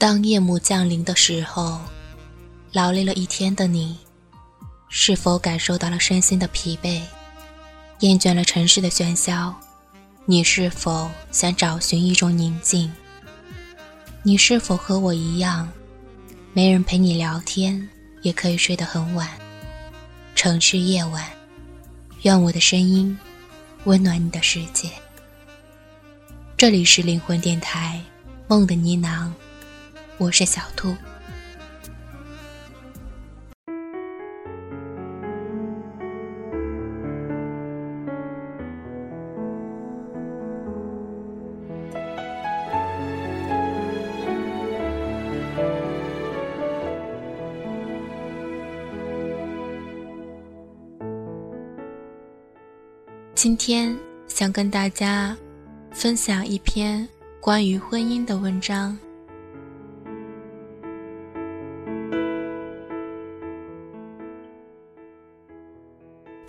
[0.00, 1.78] 当夜幕降临的时候，
[2.72, 3.98] 劳累了一天的你，
[4.88, 7.02] 是否感受到了身心的疲惫？
[7.98, 9.54] 厌倦了城市的喧嚣，
[10.24, 12.90] 你是否想找寻一种宁静？
[14.22, 15.70] 你是否和我一样，
[16.54, 17.86] 没人陪你聊天，
[18.22, 19.28] 也可以睡得很晚？
[20.34, 21.22] 城市夜晚，
[22.22, 23.18] 愿我的声音
[23.84, 24.88] 温暖你的世界。
[26.56, 28.02] 这里是灵魂电台，
[28.48, 29.30] 梦的呢喃。
[30.20, 30.94] 我是小兔。
[53.34, 55.34] 今天想跟大家
[55.90, 57.08] 分享一篇
[57.40, 58.98] 关于婚姻的文章。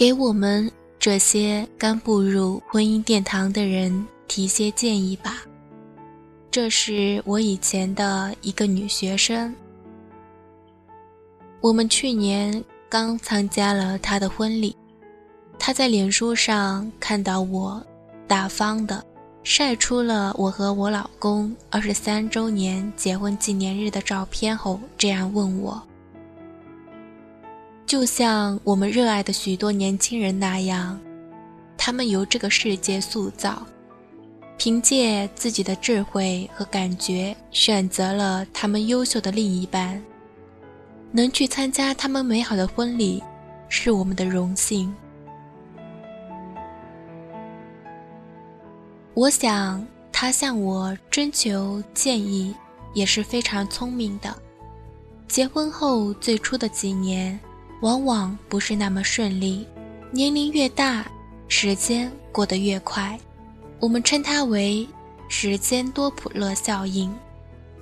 [0.00, 5.42] 给我们这些刚步入婚姻殿堂的人提些建议吧。
[6.50, 9.54] 这是我以前的一个女学生，
[11.60, 14.74] 我们去年刚参加了她的婚礼。
[15.58, 17.84] 她在脸书上看到我
[18.26, 19.04] 大方的
[19.42, 25.82] 晒出了我和我老公二十三周年结婚纪念日的照片后，这样问我。
[27.90, 30.96] 就像我们热爱的许多年轻人那样，
[31.76, 33.66] 他们由这个世界塑造，
[34.56, 40.00] 凭借自己的智慧和感觉选择了他们优秀的另一半。
[41.10, 43.20] 能去参加他们美好的婚礼，
[43.68, 44.94] 是我们的荣幸。
[49.14, 52.54] 我想他向我征求建议
[52.94, 54.32] 也是非常聪明的。
[55.26, 57.36] 结婚后最初的几年。
[57.80, 59.66] 往往不是那么顺利，
[60.10, 61.06] 年龄越大，
[61.48, 63.18] 时间过得越快，
[63.78, 64.86] 我们称它为
[65.28, 67.12] “时间多普勒效应”。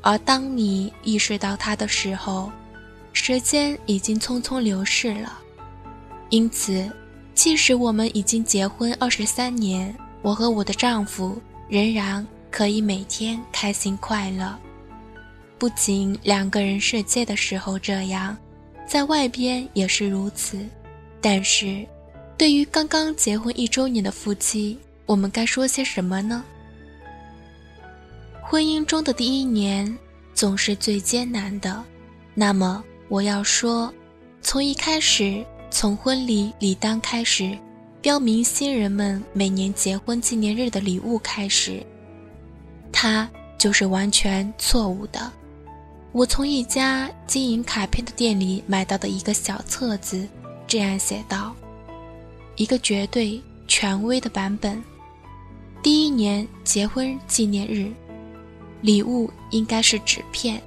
[0.00, 2.50] 而当你意识到它的时候，
[3.12, 5.38] 时间已经匆匆流逝了。
[6.30, 6.90] 因此，
[7.34, 14.58] 即使我们已经结婚二十三年，我和我的丈夫仍然可以每天开心快乐。
[15.58, 18.34] 不仅两个人世界的时候这样。
[18.86, 20.58] 在外边也是如此，
[21.20, 21.86] 但是，
[22.36, 26.44] 对于刚刚结婚一周年的夫妻，我们该说些什么呢？
[28.42, 29.96] 婚姻中的第一年
[30.34, 31.82] 总是最艰难的，
[32.34, 33.92] 那么我要说，
[34.42, 37.56] 从一开始，从婚礼礼单开始，
[38.02, 41.82] 标明新人们每年结婚纪念日的礼物开始，
[42.92, 43.26] 它
[43.56, 45.32] 就是完全错误的。
[46.12, 50.28] 我从一家经营卡片的店里买到的一个小册子，
[50.66, 51.56] 这样写道
[52.56, 54.82] ：“一个绝对权威的版本，
[55.82, 57.90] 第一年结婚纪念日，
[58.82, 60.58] 礼物应该是纸片；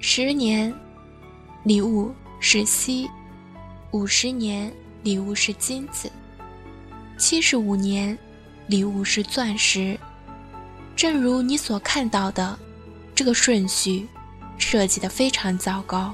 [0.00, 0.74] 十年，
[1.62, 3.08] 礼物是锡；
[3.92, 4.72] 五十年，
[5.04, 6.08] 礼物是金子；
[7.16, 8.18] 七十五年，
[8.66, 9.96] 礼物是钻石。
[10.96, 12.58] 正如你所看到的，
[13.14, 14.08] 这个顺序。”
[14.58, 16.12] 设计的非常糟糕。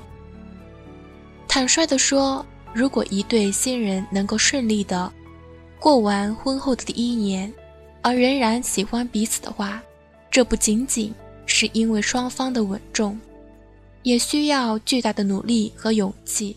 [1.49, 5.13] 坦率地说，如果一对新人能够顺利的
[5.79, 7.53] 过完婚后的第一年，
[8.03, 9.83] 而仍然喜欢彼此的话，
[10.31, 11.13] 这不仅仅
[11.47, 13.19] 是因为双方的稳重，
[14.03, 16.57] 也需要巨大的努力和勇气。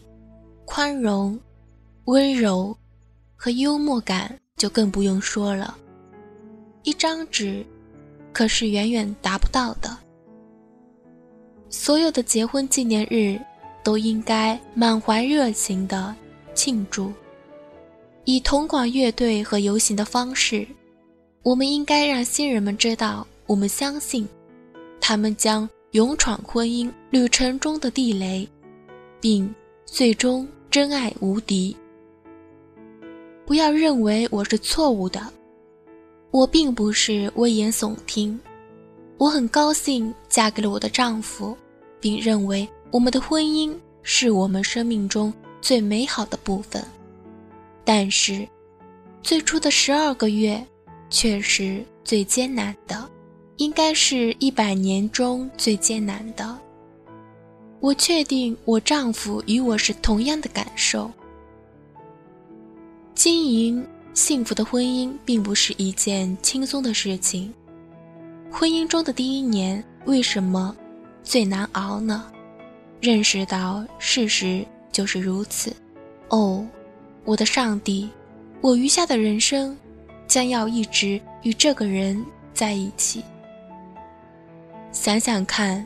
[0.65, 1.39] 宽容、
[2.05, 2.75] 温柔
[3.35, 5.75] 和幽默感就更不用说了。
[6.83, 7.65] 一张纸，
[8.31, 9.97] 可是远远达不到的。
[11.73, 13.35] 所有的结婚纪念日
[13.83, 16.15] 都应该满怀热情的
[16.53, 17.11] 庆祝，
[18.25, 20.67] 以铜管乐队和游行的方式，
[21.41, 24.29] 我们应该让新人们知道，我们相信
[25.01, 28.47] 他们将勇闯婚姻旅程中的地雷，
[29.19, 29.51] 并
[29.83, 31.75] 最终真爱无敌。
[33.47, 35.19] 不要认为我是错误的，
[36.29, 38.39] 我并不是危言耸听，
[39.17, 41.57] 我很高兴嫁给了我的丈夫。
[42.03, 46.85] 并认为我们的婚姻是我们生命中最美好的部分，
[47.85, 48.45] 但是
[49.21, 50.61] 最初的十二个月
[51.09, 53.09] 却是最艰难的，
[53.55, 56.59] 应该是一百年中最艰难的。
[57.79, 61.09] 我确定我丈夫与我是同样的感受。
[63.15, 67.53] 经营幸福的婚姻并不是一件轻松的事情。
[68.51, 70.75] 婚姻中的第一年，为什么？
[71.23, 72.25] 最难熬呢？
[72.99, 75.75] 认识到事实就是如此。
[76.29, 76.65] 哦，
[77.25, 78.09] 我的上帝，
[78.61, 79.77] 我余下的人生
[80.27, 82.23] 将要一直与这个人
[82.53, 83.23] 在一起。
[84.91, 85.85] 想想看，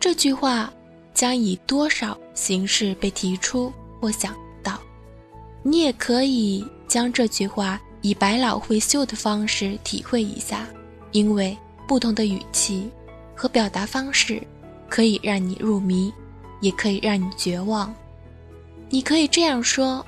[0.00, 0.72] 这句话
[1.14, 4.78] 将以多少形式被提出或想到？
[5.62, 10.66] 你也可以将这句话以百老汇秀的方式体会一下，
[11.12, 11.56] 因为
[11.88, 12.90] 不同的语气。
[13.36, 14.42] 和表达方式，
[14.88, 16.12] 可以让你入迷，
[16.60, 17.94] 也可以让你绝望。
[18.88, 20.04] 你可以这样说：“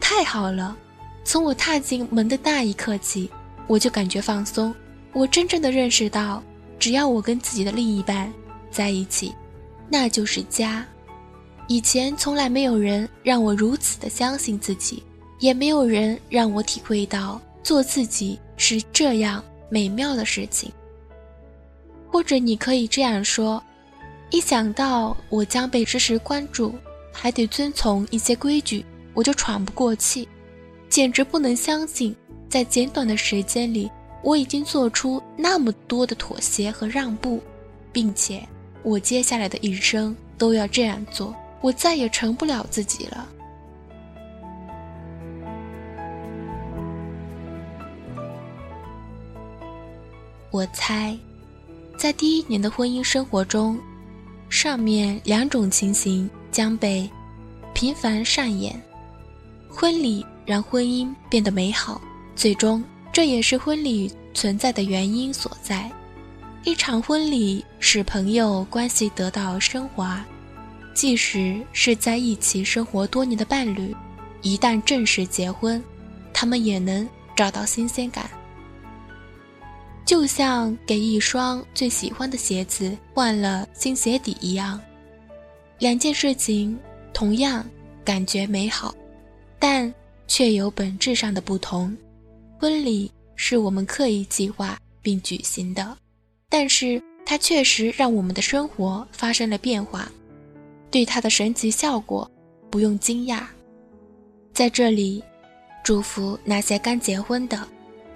[0.00, 0.76] 太好了，
[1.24, 3.30] 从我踏进门的那一刻起，
[3.66, 4.74] 我就感觉放松。
[5.12, 6.42] 我真正的认识到，
[6.78, 8.32] 只要我跟自己的另一半
[8.70, 9.34] 在一起，
[9.90, 10.86] 那就是家。
[11.66, 15.02] 以前从来没有人让我如此的相信自己，
[15.38, 20.72] 也没有人让我体会到做自己是这样美妙的事情。”
[22.18, 23.62] 或者你可以这样说：
[24.30, 26.74] 一想到我将被时时关注，
[27.12, 28.84] 还得遵从一些规矩，
[29.14, 30.28] 我就喘不过气，
[30.88, 32.12] 简直不能相信，
[32.48, 33.88] 在简短的时间里，
[34.24, 37.40] 我已经做出那么多的妥协和让步，
[37.92, 38.44] 并且
[38.82, 43.28] 我接下来的一生都要这样做，我再也成不了自己了。
[50.50, 51.16] 我猜。
[51.98, 53.76] 在第一年的婚姻生活中，
[54.48, 57.10] 上面两种情形将被
[57.74, 58.80] 频繁上演。
[59.68, 62.00] 婚礼让婚姻变得美好，
[62.36, 65.90] 最终这也是婚礼存在的原因所在。
[66.62, 70.24] 一场婚礼使朋友关系得到升华，
[70.94, 73.92] 即使是在一起生活多年的伴侣，
[74.42, 75.82] 一旦正式结婚，
[76.32, 78.30] 他们也能找到新鲜感。
[80.08, 84.80] 就像给一双最喜欢的鞋子换了新鞋底一样，
[85.78, 86.78] 两件事情
[87.12, 87.62] 同样
[88.06, 88.94] 感觉美好，
[89.58, 89.92] 但
[90.26, 91.94] 却有本质上的不同。
[92.58, 95.94] 婚礼是我们刻意计划并举行的，
[96.48, 100.10] 但是它确实让我们的生活发生了变化。
[100.90, 102.26] 对它的神奇效果，
[102.70, 103.42] 不用惊讶。
[104.54, 105.22] 在这里，
[105.84, 107.68] 祝福那些刚结婚的。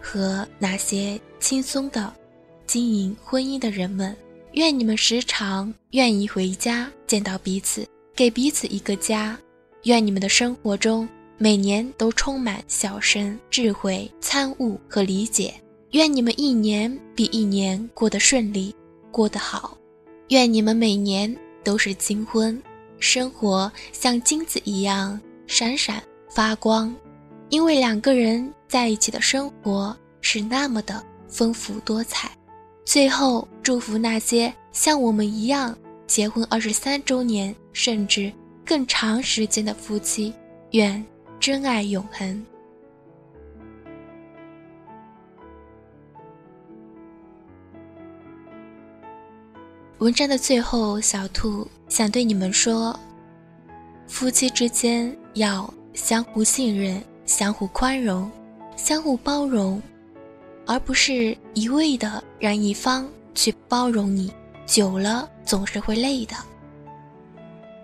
[0.03, 2.13] 和那些轻松的
[2.67, 4.15] 经营婚姻的人们，
[4.53, 9.39] 愿你们时常愿意回家见到彼此，给彼此一个家。
[9.85, 11.09] 愿你们的生活中
[11.39, 15.55] 每年都充满笑声、智慧、参悟和理解。
[15.91, 18.75] 愿你们一年比一年过得顺利，
[19.11, 19.77] 过得好。
[20.29, 22.61] 愿你们每年都是金婚，
[22.99, 26.95] 生活像金子一样闪闪发光。
[27.53, 32.31] 因为两个人在一起的生活是那么的丰富多彩。
[32.83, 38.33] 最后，祝福那些像我们一样结婚二十三周年甚至
[38.65, 40.33] 更长时间的夫妻，
[40.71, 41.05] 愿
[41.39, 42.43] 真爱永恒。
[49.99, 52.99] 文章的最后，小兔想对你们说：
[54.07, 56.99] 夫妻之间要相互信任。
[57.25, 58.31] 相互宽容，
[58.77, 59.81] 相互包容，
[60.67, 64.33] 而不是一味的让一方去包容你，
[64.67, 66.35] 久了总是会累的。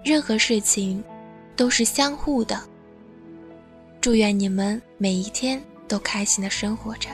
[0.04, 1.02] 任何事情
[1.56, 2.60] 都是相互的。
[4.00, 7.08] 祝愿你们每一天都开心的生活着。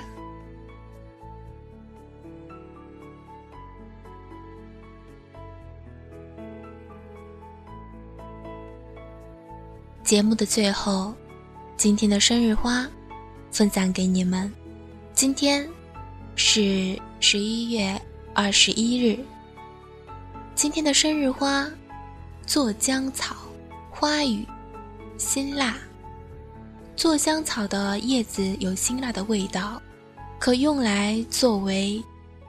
[10.03, 11.15] 节目的最后。
[11.85, 12.89] 今天的生日花，
[13.53, 14.51] 分享给你们。
[15.13, 15.69] 今天
[16.35, 18.01] 是十一月
[18.33, 19.23] 二十一日。
[20.55, 21.71] 今天的生日花，
[22.47, 23.37] 做姜草，
[23.91, 24.49] 花语
[25.19, 25.77] 辛辣。
[26.97, 29.79] 做姜草的叶子有辛辣的味道，
[30.39, 32.03] 可用来作为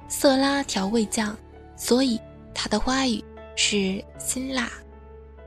[0.07, 1.35] 色拉调味酱，
[1.75, 2.17] 所以
[2.53, 3.21] 它的花语
[3.57, 4.71] 是辛辣。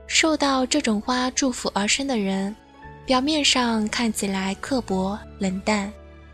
[0.05, 2.55] 受到这种花祝福而生的人。
[3.09, 5.91] 表面上看起来刻薄冷淡，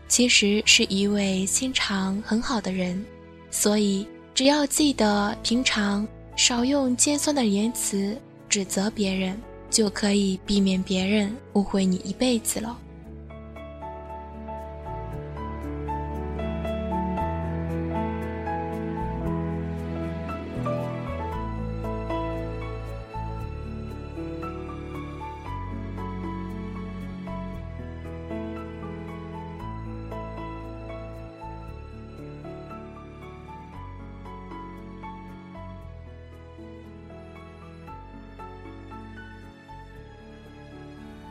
[0.08, 3.02] 其实是一位心肠很好的人。
[3.50, 6.06] 所以，只要记得平常
[6.36, 8.14] 少用尖酸的言辞
[8.46, 9.40] 指责别人，
[9.70, 12.78] 就可以避免别人误会你一辈子了。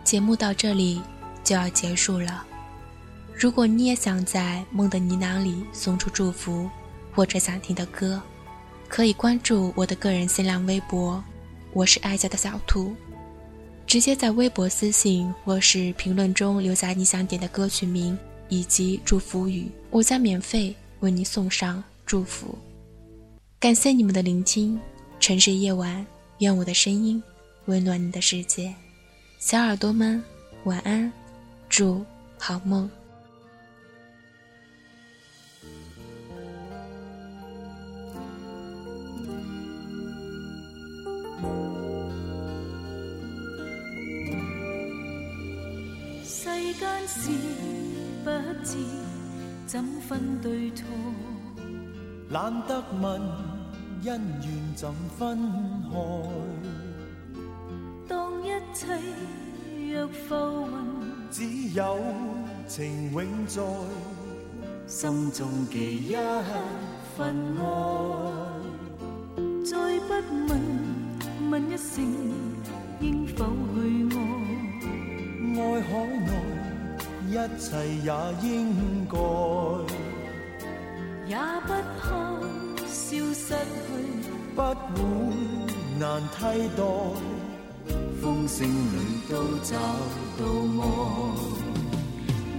[0.06, 1.02] 节目到这里
[1.44, 2.46] 就要结束了。
[3.34, 6.70] 如果你也想在梦的呢喃里送出祝福，
[7.12, 8.22] 或者想听的歌，
[8.88, 11.22] 可以关注我的个人新浪微博，
[11.74, 12.96] 我是爱家的小兔。
[13.88, 22.56] 直接在微博私信或是评论中留下你想点的歌曲名以及祝福语，我将免费为你送上祝福。
[23.60, 24.80] 感谢你们的聆听，
[25.20, 26.06] 城市夜晚，
[26.40, 27.22] 愿我的声音
[27.66, 28.72] 温暖你的世界。
[29.38, 30.24] 小耳朵们，
[30.64, 31.12] 晚安，
[31.70, 32.04] 祝
[32.40, 32.90] 好梦。
[46.24, 47.30] 世间事
[48.24, 48.32] 不
[48.64, 48.78] 知
[49.68, 50.88] 怎分对错，
[52.30, 53.22] 懒得问
[54.06, 55.38] 恩怨怎分
[55.92, 55.96] 开。
[58.76, 58.86] 切
[59.94, 60.36] 若浮
[60.68, 60.76] 云，
[61.32, 61.98] 只有
[62.68, 63.62] 情永在
[64.86, 66.16] 心中记一
[67.16, 67.64] 份爱。
[69.64, 70.12] 再不
[70.50, 70.60] 问，
[71.50, 72.04] 问一声
[73.00, 74.18] 应否去爱？
[75.58, 75.90] 爱海
[76.26, 76.30] 内，
[77.30, 77.66] 一切
[78.04, 78.12] 也
[78.44, 79.18] 应该，
[81.30, 82.04] 也不怕
[82.86, 83.56] 消失去，
[84.54, 84.68] 不会
[85.98, 86.38] 难替
[86.76, 86.84] 代。
[88.22, 89.76] 风声里都找
[90.38, 90.46] 到
[90.82, 90.84] 爱，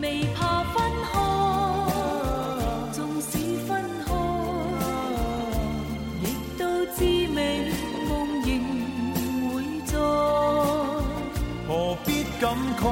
[0.00, 0.74] 未怕分
[1.12, 1.14] 开，
[2.92, 3.70] 纵使分
[4.04, 4.08] 开，
[6.22, 6.24] 亦
[6.58, 6.62] 都
[6.96, 6.98] 知
[7.28, 7.38] 美
[8.08, 8.10] 梦
[8.42, 8.48] 仍
[9.48, 9.54] 会
[9.86, 9.92] 在。
[11.66, 11.70] 何
[12.04, 12.08] 必
[12.40, 12.44] 感
[12.78, 12.82] 慨？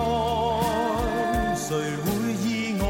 [1.56, 2.06] 谁会
[2.42, 2.44] 意
[2.80, 2.85] 外？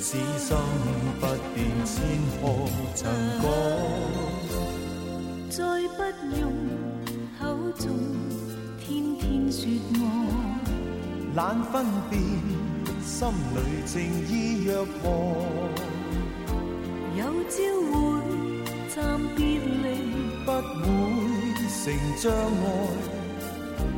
[0.00, 0.50] 此生
[1.20, 1.94] 不变，千
[2.40, 2.42] 何
[2.94, 3.00] 曾
[3.42, 3.44] 改？
[5.50, 5.58] 再
[5.96, 6.00] 不
[6.38, 6.42] 用。
[7.42, 7.90] 口中
[8.78, 9.98] 天天说爱，
[11.34, 12.22] 懒分辨
[13.02, 15.10] 心里情意若何，
[17.18, 17.20] 有
[17.50, 17.58] 朝
[17.90, 17.92] 会
[18.94, 19.84] 暂别离，
[20.46, 20.86] 不会
[21.82, 21.82] 成
[22.16, 22.64] 障碍，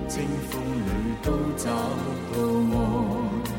[0.09, 0.15] 清
[0.49, 0.89] 风里
[1.23, 1.69] 都找
[2.33, 2.35] 到
[2.73, 3.54] 爱。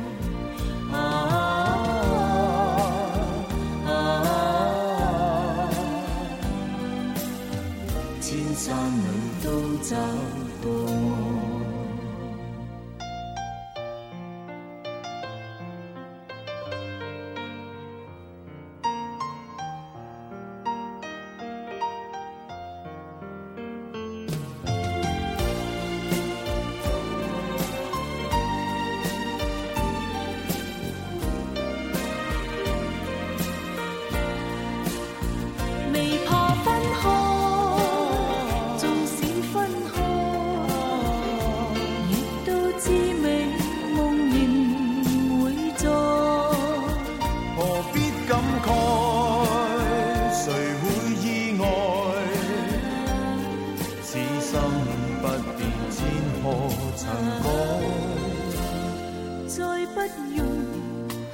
[59.96, 60.02] 不
[60.36, 60.46] 用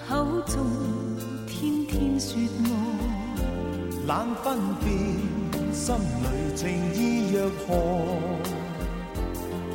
[0.07, 0.55] 口中
[1.47, 2.69] 天天说爱，
[4.05, 4.87] 冷分辨
[5.73, 6.25] 心里
[6.55, 7.67] 情意若何，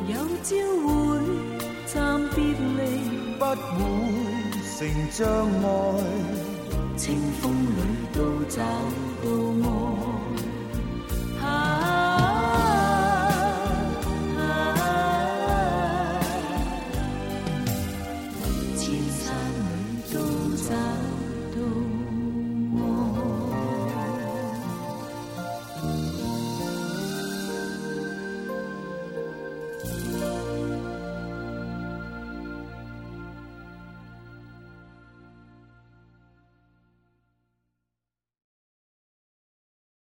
[0.07, 0.15] 有
[0.45, 0.55] 朝
[0.87, 0.89] 会
[1.85, 1.95] 暂
[2.31, 2.81] 别离，
[3.41, 3.77] 不会
[4.79, 4.79] 成
[5.11, 5.27] 障
[5.65, 5.67] 碍，
[6.97, 7.81] 清风里
[8.13, 9.27] 都找到
[9.65, 9.96] 我。